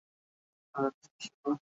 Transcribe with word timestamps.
হাঁটাহাঁটি 0.75 0.99
প্রায় 0.99 1.21
শেষ 1.21 1.33
হলো। 1.43 1.55